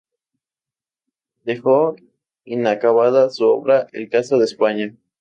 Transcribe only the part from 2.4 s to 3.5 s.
inacabada su